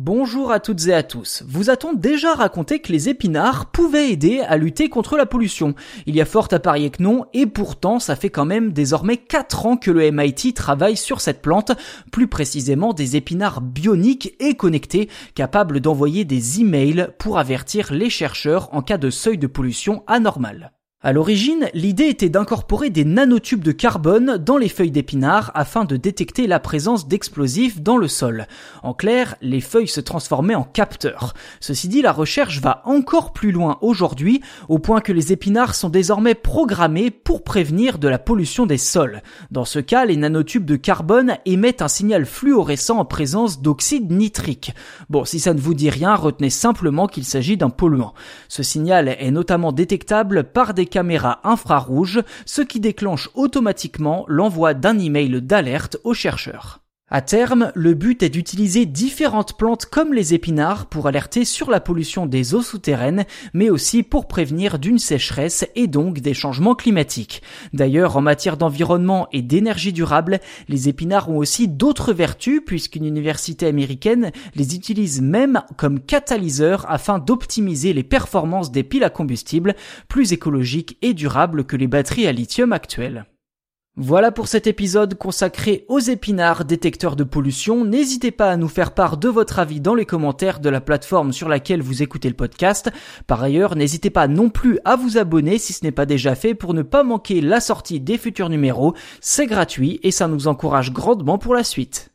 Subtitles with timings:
[0.00, 1.42] Bonjour à toutes et à tous.
[1.48, 5.74] Vous a-t-on déjà raconté que les épinards pouvaient aider à lutter contre la pollution?
[6.06, 9.16] Il y a fort à parier que non, et pourtant ça fait quand même désormais
[9.16, 11.72] 4 ans que le MIT travaille sur cette plante,
[12.12, 18.72] plus précisément des épinards bioniques et connectés, capables d'envoyer des emails pour avertir les chercheurs
[18.72, 20.70] en cas de seuil de pollution anormal.
[21.00, 25.96] À l'origine, l'idée était d'incorporer des nanotubes de carbone dans les feuilles d'épinards afin de
[25.96, 28.48] détecter la présence d'explosifs dans le sol.
[28.82, 31.34] En clair, les feuilles se transformaient en capteurs.
[31.60, 35.88] Ceci dit, la recherche va encore plus loin aujourd'hui, au point que les épinards sont
[35.88, 39.22] désormais programmés pour prévenir de la pollution des sols.
[39.52, 44.74] Dans ce cas, les nanotubes de carbone émettent un signal fluorescent en présence d'oxyde nitrique.
[45.10, 48.14] Bon, si ça ne vous dit rien, retenez simplement qu'il s'agit d'un polluant.
[48.48, 54.98] Ce signal est notamment détectable par des caméras infrarouges, ce qui déclenche automatiquement l'envoi d'un
[54.98, 56.80] email d'alerte aux chercheurs.
[57.10, 61.80] À terme, le but est d'utiliser différentes plantes comme les épinards pour alerter sur la
[61.80, 67.42] pollution des eaux souterraines, mais aussi pour prévenir d'une sécheresse et donc des changements climatiques.
[67.72, 73.66] D'ailleurs, en matière d'environnement et d'énergie durable, les épinards ont aussi d'autres vertus puisqu'une université
[73.66, 79.76] américaine les utilise même comme catalyseurs afin d'optimiser les performances des piles à combustible,
[80.08, 83.24] plus écologiques et durables que les batteries à lithium actuelles.
[84.00, 87.84] Voilà pour cet épisode consacré aux épinards détecteurs de pollution.
[87.84, 91.32] N'hésitez pas à nous faire part de votre avis dans les commentaires de la plateforme
[91.32, 92.92] sur laquelle vous écoutez le podcast.
[93.26, 96.54] Par ailleurs, n'hésitez pas non plus à vous abonner si ce n'est pas déjà fait
[96.54, 98.94] pour ne pas manquer la sortie des futurs numéros.
[99.20, 102.12] C'est gratuit et ça nous encourage grandement pour la suite.